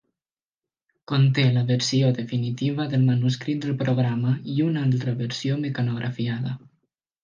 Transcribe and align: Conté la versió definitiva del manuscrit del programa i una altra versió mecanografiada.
Conté 1.11 1.45
la 1.57 1.63
versió 1.67 2.09
definitiva 2.21 2.89
del 2.95 3.05
manuscrit 3.11 3.63
del 3.69 3.79
programa 3.85 4.35
i 4.57 4.59
una 4.73 4.87
altra 4.91 5.19
versió 5.25 5.63
mecanografiada. 5.65 6.61